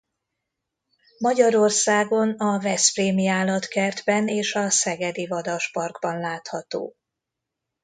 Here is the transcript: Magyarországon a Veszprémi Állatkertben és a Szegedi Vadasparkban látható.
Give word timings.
Magyarországon 1.17 2.29
a 2.37 2.59
Veszprémi 2.59 3.27
Állatkertben 3.27 4.27
és 4.27 4.53
a 4.53 4.69
Szegedi 4.69 5.27
Vadasparkban 5.27 6.17
látható. 6.19 6.95